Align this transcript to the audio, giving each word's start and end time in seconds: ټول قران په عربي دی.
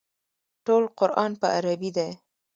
ټول 0.65 0.83
قران 0.97 1.31
په 1.41 1.47
عربي 1.55 1.89
دی. 1.97 2.09